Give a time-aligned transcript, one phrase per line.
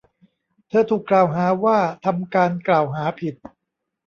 [0.69, 3.35] เธอถูกกล่าวหาว่าทำการกล่าวหาผิด